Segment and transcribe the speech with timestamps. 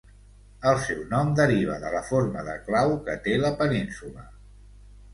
[0.71, 4.31] El seu nom deriva de la forma de clau que té la península.